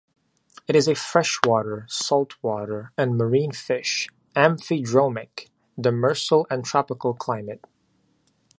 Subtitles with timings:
[0.67, 7.63] It is a freshwater, saltwater and marine fish; amphidromic; demersal and tropical climate.